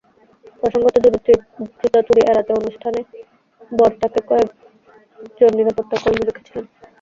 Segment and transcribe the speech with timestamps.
[0.61, 0.95] প্রসঙ্গত,
[1.79, 2.99] জুতা চুরি এড়াতে অনুষ্ঠানে
[3.71, 6.65] বর তাঁর সঙ্গে কয়েকজন নিরাপত্তাকর্মী রেখেছিলেন।